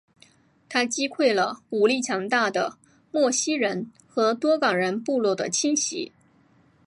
[0.67, 2.79] 他击溃了武力强大的
[3.11, 6.11] 莫西人和多冈人部落的侵袭。